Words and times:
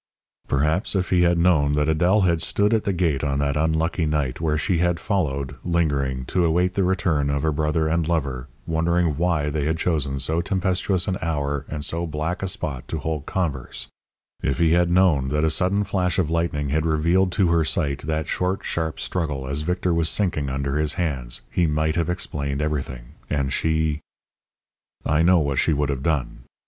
Perhaps, 0.47 0.95
if 0.95 1.11
he 1.11 1.21
had 1.21 1.37
known 1.37 1.73
that 1.73 1.87
Adèle 1.87 2.25
had 2.25 2.41
stood 2.41 2.73
at 2.73 2.85
the 2.85 2.91
gate 2.91 3.23
on 3.23 3.37
that 3.37 3.55
unlucky 3.55 4.07
night, 4.07 4.41
where 4.41 4.57
she 4.57 4.79
had 4.79 4.99
followed, 4.99 5.57
lingering, 5.63 6.25
to 6.25 6.43
await 6.43 6.73
the 6.73 6.83
return 6.83 7.29
of 7.29 7.43
her 7.43 7.51
brother 7.51 7.87
and 7.87 8.07
lover, 8.07 8.47
wondering 8.65 9.15
why 9.15 9.51
they 9.51 9.65
had 9.65 9.77
chosen 9.77 10.17
so 10.19 10.41
tempestuous 10.41 11.07
an 11.07 11.19
hour 11.21 11.67
and 11.69 11.85
so 11.85 12.07
black 12.07 12.41
a 12.41 12.47
spot 12.47 12.87
to 12.87 12.97
hold 12.97 13.27
converse 13.27 13.89
if 14.41 14.57
he 14.57 14.71
had 14.71 14.89
known 14.89 15.27
that 15.29 15.43
a 15.43 15.51
sudden 15.51 15.83
flash 15.83 16.17
of 16.17 16.31
lightning 16.31 16.69
had 16.69 16.83
revealed 16.83 17.31
to 17.31 17.49
her 17.49 17.63
sight 17.63 17.99
that 18.07 18.27
short, 18.27 18.63
sharp 18.65 18.99
struggle 18.99 19.45
as 19.45 19.61
Victor 19.61 19.93
was 19.93 20.09
sinking 20.09 20.49
under 20.49 20.79
his 20.79 20.95
hands, 20.95 21.43
he 21.51 21.67
might 21.67 21.95
have 21.95 22.09
explained 22.09 22.59
everything, 22.59 23.13
and 23.29 23.53
she 23.53 23.99
I 25.05 25.21
know 25.21 25.37
what 25.37 25.59
she 25.59 25.73
would 25.73 25.89
have 25.89 26.01
done. 26.01 26.39